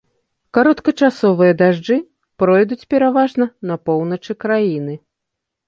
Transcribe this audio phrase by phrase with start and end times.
[0.57, 1.97] Кароткачасовыя дажджы
[2.45, 5.01] пройдуць пераважна на поўначы краіны.